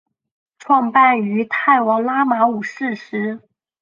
[0.57, 3.39] 创办于泰王拉玛五世时。